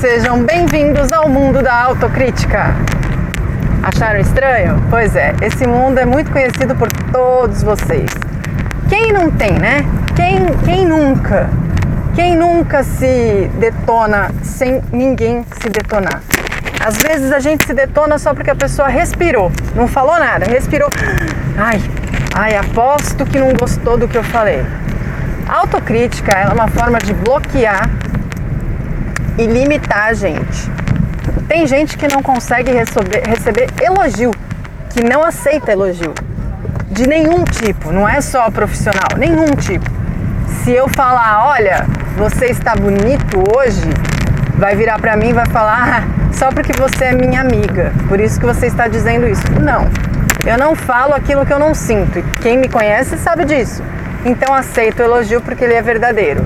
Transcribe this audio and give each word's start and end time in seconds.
sejam 0.00 0.42
bem-vindos 0.42 1.12
ao 1.12 1.28
mundo 1.28 1.62
da 1.62 1.74
autocrítica. 1.74 2.74
Acharam 3.82 4.18
estranho? 4.18 4.82
Pois 4.90 5.14
é, 5.14 5.34
esse 5.42 5.66
mundo 5.66 5.98
é 5.98 6.04
muito 6.04 6.30
conhecido 6.30 6.74
por 6.74 6.90
todos 7.12 7.62
vocês. 7.62 8.10
Quem 8.88 9.12
não 9.12 9.30
tem, 9.30 9.52
né? 9.52 9.84
Quem, 10.16 10.46
quem 10.64 10.86
nunca? 10.86 11.48
Quem 12.14 12.36
nunca 12.36 12.82
se 12.82 13.50
detona 13.58 14.30
sem 14.42 14.82
ninguém 14.92 15.44
se 15.60 15.68
detonar? 15.68 16.22
Às 16.84 16.96
vezes 16.98 17.32
a 17.32 17.38
gente 17.38 17.66
se 17.66 17.72
detona 17.72 18.18
só 18.18 18.34
porque 18.34 18.50
a 18.50 18.56
pessoa 18.56 18.88
respirou, 18.88 19.50
não 19.74 19.86
falou 19.86 20.18
nada, 20.18 20.46
respirou. 20.46 20.90
Ai, 21.56 21.80
ai, 22.34 22.56
aposto 22.56 23.24
que 23.24 23.38
não 23.38 23.52
gostou 23.54 23.96
do 23.96 24.08
que 24.08 24.18
eu 24.18 24.24
falei. 24.24 24.64
A 25.48 25.58
autocrítica 25.58 26.32
é 26.32 26.48
uma 26.48 26.68
forma 26.68 26.98
de 26.98 27.12
bloquear 27.14 27.88
e 29.38 29.46
limitar 29.46 30.08
a 30.08 30.12
gente. 30.12 30.70
Tem 31.48 31.66
gente 31.66 31.96
que 31.96 32.08
não 32.08 32.22
consegue 32.22 32.70
receber, 32.72 33.22
receber 33.26 33.68
elogio, 33.80 34.30
que 34.90 35.02
não 35.02 35.22
aceita 35.22 35.72
elogio. 35.72 36.14
De 36.90 37.06
nenhum 37.08 37.44
tipo, 37.44 37.92
não 37.92 38.08
é 38.08 38.20
só 38.20 38.50
profissional, 38.50 39.08
nenhum 39.16 39.46
tipo. 39.56 39.90
Se 40.62 40.70
eu 40.70 40.88
falar, 40.88 41.48
olha, 41.48 41.86
você 42.16 42.46
está 42.46 42.74
bonito 42.74 43.42
hoje, 43.56 43.82
vai 44.56 44.76
virar 44.76 44.98
para 44.98 45.16
mim 45.16 45.30
e 45.30 45.32
vai 45.32 45.46
falar, 45.46 46.02
ah, 46.02 46.32
só 46.32 46.50
porque 46.50 46.72
você 46.72 47.06
é 47.06 47.12
minha 47.12 47.40
amiga, 47.40 47.92
por 48.08 48.20
isso 48.20 48.38
que 48.38 48.46
você 48.46 48.66
está 48.66 48.88
dizendo 48.88 49.26
isso. 49.26 49.42
Não, 49.60 49.88
eu 50.46 50.58
não 50.58 50.74
falo 50.74 51.14
aquilo 51.14 51.44
que 51.44 51.52
eu 51.52 51.58
não 51.58 51.74
sinto. 51.74 52.18
E 52.18 52.22
quem 52.40 52.58
me 52.58 52.68
conhece 52.68 53.16
sabe 53.16 53.44
disso. 53.44 53.82
Então 54.24 54.54
aceito 54.54 55.00
o 55.00 55.02
elogio 55.02 55.40
porque 55.40 55.64
ele 55.64 55.74
é 55.74 55.82
verdadeiro. 55.82 56.44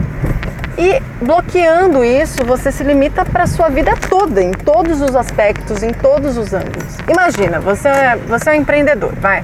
E 0.79 1.03
bloqueando 1.21 2.05
isso, 2.05 2.45
você 2.45 2.71
se 2.71 2.85
limita 2.85 3.25
para 3.25 3.49
sua 3.49 3.69
vida 3.69 3.95
toda, 4.09 4.41
em 4.41 4.53
todos 4.53 5.01
os 5.03 5.17
aspectos, 5.17 5.83
em 5.83 5.93
todos 5.93 6.39
os 6.39 6.55
ângulos. 6.55 6.97
Imagina, 7.09 7.59
você 7.59 7.89
é, 7.89 8.17
você 8.29 8.51
é 8.51 8.53
um 8.53 8.57
empreendedor, 8.57 9.13
vai. 9.17 9.43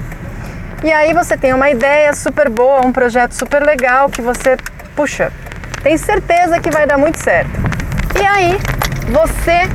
E 0.81 0.89
aí 0.93 1.13
você 1.13 1.35
tem 1.35 1.53
uma 1.53 1.69
ideia 1.69 2.13
super 2.13 2.49
boa, 2.49 2.85
um 2.85 2.91
projeto 2.93 3.33
super 3.33 3.63
legal 3.63 4.09
que 4.09 4.21
você, 4.21 4.55
puxa, 4.95 5.29
tem 5.83 5.97
certeza 5.97 6.57
que 6.61 6.71
vai 6.71 6.87
dar 6.87 6.97
muito 6.97 7.21
certo. 7.21 7.51
E 8.17 8.25
aí 8.25 8.57
você 9.09 9.69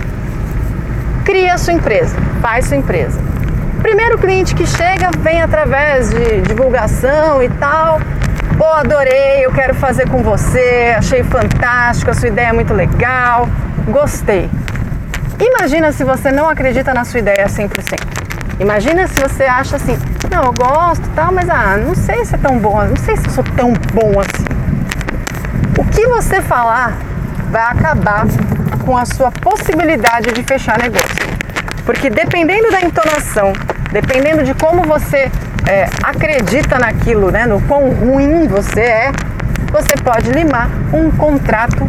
cria 1.27 1.53
a 1.53 1.59
sua 1.59 1.75
empresa, 1.75 2.17
faz 2.41 2.69
sua 2.69 2.79
empresa. 2.79 3.21
Primeiro 3.83 4.17
cliente 4.17 4.55
que 4.55 4.67
chega 4.67 5.11
vem 5.19 5.43
através 5.43 6.09
de 6.09 6.41
divulgação 6.41 7.43
e 7.43 7.51
tal 7.51 8.01
Pô, 8.61 8.67
adorei, 8.67 9.43
eu 9.43 9.51
quero 9.53 9.75
fazer 9.75 10.07
com 10.11 10.23
você, 10.23 10.95
achei 10.95 11.23
fantástico, 11.23 12.11
a 12.11 12.15
sua 12.15 12.29
ideia 12.29 12.49
é 12.49 12.53
muito 12.53 12.75
legal, 12.75 13.49
gostei. 13.89 14.51
Imagina 15.41 15.93
se 15.93 16.05
você 16.05 16.31
não 16.31 16.47
acredita 16.47 16.93
na 16.93 17.03
sua 17.07 17.21
ideia 17.21 17.47
100%. 17.47 17.71
Imagina 18.61 19.09
se 19.09 19.19
você 19.19 19.45
acha 19.45 19.77
assim, 19.77 19.99
não, 20.31 20.45
eu 20.45 20.53
gosto 20.53 21.09
tal, 21.15 21.33
mas 21.33 21.49
ah, 21.49 21.79
não 21.79 21.95
sei 21.95 22.23
se 22.27 22.35
é 22.35 22.39
tão 22.39 22.59
bom, 22.59 22.85
não 22.85 22.97
sei 22.97 23.17
se 23.17 23.29
eu 23.29 23.33
sou 23.33 23.45
tão 23.57 23.73
bom 23.95 24.21
assim. 24.21 24.45
O 25.79 25.85
que 25.87 26.07
você 26.09 26.43
falar 26.43 26.99
vai 27.51 27.63
acabar 27.63 28.27
com 28.85 28.95
a 28.95 29.07
sua 29.07 29.33
possibilidade 29.33 30.33
de 30.33 30.43
fechar 30.43 30.79
negócio. 30.79 31.09
Porque 31.87 32.11
dependendo 32.11 32.71
da 32.71 32.83
entonação, 32.83 33.55
dependendo 33.91 34.43
de 34.45 34.53
como 34.53 34.83
você 34.83 35.33
é, 35.71 35.89
acredita 36.03 36.81
naquilo, 36.81 37.31
né, 37.31 37.47
no 37.47 37.61
quão 37.63 37.91
ruim 37.91 38.49
você 38.49 38.81
é, 38.81 39.13
você 39.71 39.95
pode 40.03 40.33
limar 40.33 40.69
um 40.93 41.13
contrato 41.13 41.89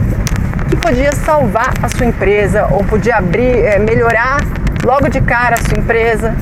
que 0.69 0.75
podia 0.75 1.11
salvar 1.13 1.73
a 1.81 1.89
sua 1.89 2.05
empresa 2.05 2.67
ou 2.69 2.83
podia 2.83 3.15
abrir, 3.15 3.65
é, 3.65 3.79
melhorar 3.79 4.37
logo 4.85 5.09
de 5.09 5.19
cara 5.19 5.55
a 5.55 5.57
sua 5.57 5.79
empresa. 5.79 6.35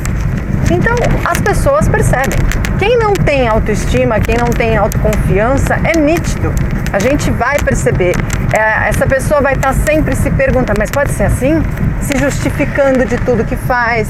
Então 0.69 0.93
as 1.23 1.39
pessoas 1.39 1.87
percebem. 1.87 2.37
Quem 2.77 2.97
não 2.97 3.13
tem 3.13 3.47
autoestima, 3.47 4.19
quem 4.19 4.35
não 4.37 4.47
tem 4.47 4.75
autoconfiança, 4.75 5.79
é 5.85 5.97
nítido. 5.97 6.53
A 6.91 6.99
gente 6.99 7.31
vai 7.31 7.57
perceber. 7.59 8.15
É, 8.53 8.89
essa 8.89 9.07
pessoa 9.07 9.41
vai 9.41 9.53
estar 9.53 9.73
sempre 9.73 10.13
se 10.13 10.29
perguntando, 10.29 10.77
mas 10.77 10.91
pode 10.91 11.11
ser 11.11 11.23
assim? 11.23 11.63
Se 12.01 12.17
justificando 12.17 13.05
de 13.05 13.17
tudo 13.17 13.45
que 13.45 13.55
faz, 13.55 14.09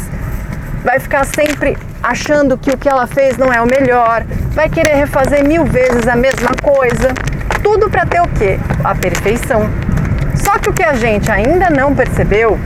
vai 0.83 0.99
ficar 0.99 1.25
sempre 1.25 1.77
achando 2.09 2.57
que 2.57 2.71
o 2.71 2.77
que 2.77 2.89
ela 2.89 3.05
fez 3.05 3.37
não 3.37 3.53
é 3.53 3.61
o 3.61 3.67
melhor, 3.67 4.23
vai 4.51 4.67
querer 4.67 4.95
refazer 4.95 5.47
mil 5.47 5.63
vezes 5.63 6.07
a 6.07 6.15
mesma 6.15 6.49
coisa, 6.61 7.13
tudo 7.61 7.89
para 7.89 8.05
ter 8.05 8.19
o 8.19 8.27
quê? 8.27 8.59
A 8.83 8.95
perfeição. 8.95 9.69
Só 10.35 10.57
que 10.57 10.69
o 10.69 10.73
que 10.73 10.83
a 10.83 10.93
gente 10.93 11.31
ainda 11.31 11.69
não 11.69 11.93
percebeu, 11.93 12.59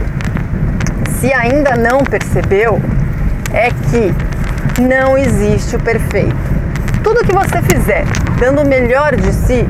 se 1.20 1.34
ainda 1.34 1.76
não 1.76 2.00
percebeu, 2.04 2.82
é 3.54 3.70
que 3.70 4.82
não 4.82 5.18
existe 5.18 5.76
o 5.76 5.80
perfeito. 5.80 6.36
Tudo 7.04 7.26
que 7.26 7.34
você 7.34 7.62
fizer 7.64 8.06
dando 8.40 8.62
o 8.62 8.68
melhor 8.68 9.14
de 9.16 9.34
si 9.34 9.68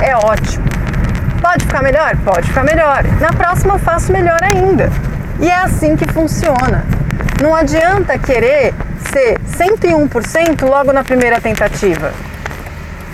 é 0.00 0.16
ótimo. 0.16 0.64
Pode 1.42 1.64
ficar 1.64 1.82
melhor? 1.82 2.16
Pode 2.24 2.46
ficar 2.46 2.62
melhor. 2.62 3.02
Na 3.20 3.32
próxima 3.32 3.74
eu 3.74 3.78
faço 3.78 4.12
melhor 4.12 4.38
ainda. 4.42 4.88
E 5.40 5.48
é 5.48 5.56
assim 5.56 5.96
que 5.96 6.06
funciona. 6.12 6.84
Não 7.40 7.54
adianta 7.54 8.18
querer 8.18 8.74
ser 9.12 9.38
101% 9.38 10.68
logo 10.68 10.92
na 10.92 11.04
primeira 11.04 11.40
tentativa. 11.40 12.12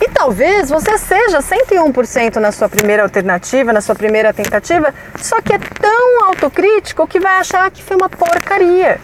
E 0.00 0.08
talvez 0.08 0.70
você 0.70 0.96
seja 0.96 1.40
101% 1.40 2.36
na 2.36 2.50
sua 2.50 2.68
primeira 2.68 3.02
alternativa, 3.02 3.70
na 3.70 3.82
sua 3.82 3.94
primeira 3.94 4.32
tentativa, 4.32 4.94
só 5.20 5.42
que 5.42 5.52
é 5.52 5.58
tão 5.58 6.26
autocrítico 6.26 7.06
que 7.06 7.20
vai 7.20 7.38
achar 7.38 7.70
que 7.70 7.82
foi 7.82 7.96
uma 7.96 8.08
porcaria. 8.08 8.98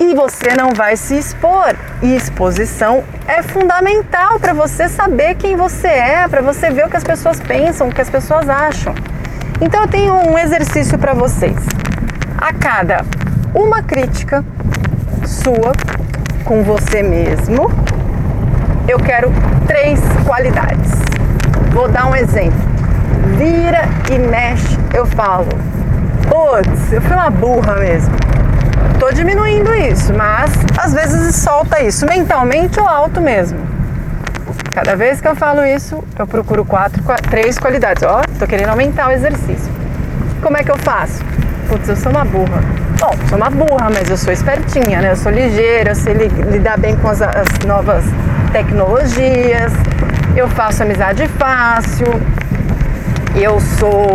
E 0.00 0.14
você 0.14 0.54
não 0.56 0.72
vai 0.72 0.96
se 0.96 1.18
expor. 1.18 1.76
E 2.02 2.16
exposição 2.16 3.04
é 3.28 3.42
fundamental 3.42 4.40
para 4.40 4.54
você 4.54 4.88
saber 4.88 5.34
quem 5.36 5.54
você 5.54 5.88
é, 5.88 6.26
para 6.28 6.40
você 6.40 6.70
ver 6.70 6.86
o 6.86 6.90
que 6.90 6.96
as 6.96 7.04
pessoas 7.04 7.40
pensam, 7.40 7.88
o 7.88 7.94
que 7.94 8.00
as 8.00 8.10
pessoas 8.10 8.48
acham. 8.48 8.94
Então 9.60 9.82
eu 9.82 9.88
tenho 9.88 10.14
um 10.14 10.38
exercício 10.38 10.98
para 10.98 11.12
vocês. 11.12 11.56
A 12.38 12.52
cada 12.52 13.04
uma 13.54 13.82
crítica 13.82 14.44
sua 15.24 15.72
com 16.44 16.62
você 16.62 17.02
mesmo, 17.02 17.70
eu 18.88 18.98
quero 18.98 19.32
três 19.66 20.00
qualidades. 20.26 20.90
Vou 21.70 21.88
dar 21.88 22.06
um 22.06 22.14
exemplo. 22.14 22.58
Vira 23.38 23.88
e 24.12 24.18
mexe, 24.18 24.78
eu 24.92 25.06
falo. 25.06 25.48
Putz, 26.28 26.92
eu 26.92 27.00
fui 27.00 27.14
uma 27.14 27.30
burra 27.30 27.76
mesmo. 27.76 28.14
Tô 28.98 29.10
diminuindo 29.10 29.74
isso, 29.74 30.12
mas 30.12 30.50
às 30.76 30.92
vezes 30.92 31.36
solta 31.36 31.82
isso, 31.82 32.04
mentalmente 32.06 32.78
ou 32.80 32.88
alto 32.88 33.20
mesmo. 33.20 33.58
Cada 34.72 34.96
vez 34.96 35.20
que 35.20 35.28
eu 35.28 35.36
falo 35.36 35.64
isso, 35.64 36.02
eu 36.18 36.26
procuro 36.26 36.64
quatro, 36.64 37.02
três 37.30 37.58
qualidades. 37.58 38.02
Ó, 38.02 38.22
tô 38.38 38.46
querendo 38.46 38.70
aumentar 38.70 39.08
o 39.08 39.12
exercício. 39.12 39.72
Como 40.42 40.56
é 40.56 40.62
que 40.64 40.70
eu 40.70 40.76
faço? 40.78 41.22
Putz, 41.68 41.88
eu 41.88 41.96
sou 41.96 42.12
uma 42.12 42.24
burra 42.24 42.60
Bom, 43.04 43.10
sou 43.28 43.36
uma 43.36 43.50
burra, 43.50 43.90
mas 43.92 44.08
eu 44.08 44.16
sou 44.16 44.32
espertinha, 44.32 45.02
né? 45.02 45.10
Eu 45.10 45.16
sou 45.16 45.30
ligeira, 45.30 45.90
eu 45.90 45.94
sei 45.94 46.14
lidar 46.14 46.78
bem 46.78 46.96
com 46.96 47.08
as, 47.08 47.20
as 47.20 47.46
novas 47.66 48.02
tecnologias, 48.50 49.72
eu 50.34 50.48
faço 50.48 50.84
amizade 50.84 51.26
fácil, 51.28 52.06
eu 53.34 53.60
sou 53.60 54.10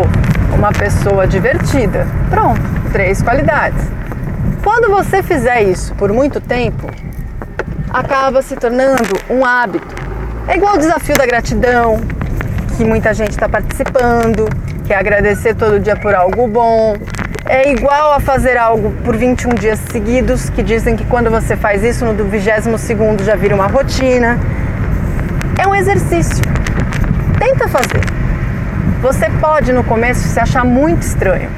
uma 0.55 0.71
pessoa 0.71 1.27
divertida. 1.27 2.07
Pronto, 2.31 2.61
três 2.91 3.21
qualidades. 3.21 3.85
Quando 4.63 4.89
você 4.89 5.21
fizer 5.21 5.61
isso 5.61 5.93
por 5.93 6.11
muito 6.11 6.41
tempo, 6.41 6.89
acaba 7.91 8.41
se 8.41 8.55
tornando 8.55 9.19
um 9.29 9.45
hábito. 9.45 9.95
É 10.47 10.55
igual 10.55 10.75
o 10.75 10.77
desafio 10.79 11.15
da 11.15 11.27
gratidão, 11.27 11.99
que 12.75 12.83
muita 12.83 13.13
gente 13.13 13.31
está 13.31 13.47
participando, 13.47 14.49
que 14.85 14.93
é 14.93 14.97
agradecer 14.97 15.53
todo 15.53 15.79
dia 15.79 15.95
por 15.95 16.15
algo 16.15 16.47
bom, 16.47 16.95
é 17.49 17.71
igual 17.71 18.13
a 18.13 18.19
fazer 18.19 18.57
algo 18.57 18.91
por 19.03 19.17
21 19.17 19.55
dias 19.55 19.79
seguidos, 19.91 20.51
que 20.51 20.61
dizem 20.61 20.95
que 20.95 21.03
quando 21.03 21.31
você 21.31 21.57
faz 21.57 21.83
isso 21.83 22.05
no 22.05 22.13
22 22.13 22.79
segundo 22.79 23.23
já 23.23 23.35
vira 23.35 23.55
uma 23.55 23.65
rotina. 23.65 24.37
É 25.57 25.67
um 25.67 25.73
exercício. 25.73 26.43
Tenta 27.39 27.67
fazer. 27.67 28.01
Você 29.01 29.27
pode 29.41 29.73
no 29.73 29.83
começo 29.83 30.27
se 30.27 30.39
achar 30.39 30.63
muito 30.63 31.01
estranho, 31.01 31.49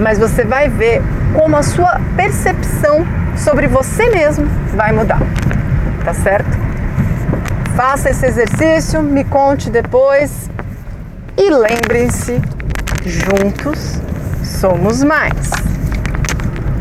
mas 0.00 0.18
você 0.18 0.44
vai 0.44 0.68
ver 0.68 1.00
como 1.32 1.56
a 1.56 1.62
sua 1.62 2.00
percepção 2.16 3.06
sobre 3.36 3.68
você 3.68 4.08
mesmo 4.08 4.46
vai 4.74 4.90
mudar. 4.90 5.20
Tá 6.04 6.12
certo? 6.12 6.58
Faça 7.76 8.10
esse 8.10 8.26
exercício, 8.26 9.00
me 9.00 9.22
conte 9.22 9.70
depois 9.70 10.50
e 11.36 11.50
lembrem-se, 11.50 12.42
juntos 13.04 14.00
somos 14.46 15.02
mais. 15.02 15.75